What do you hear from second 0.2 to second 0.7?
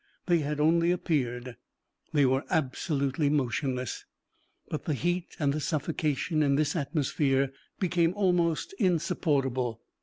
They had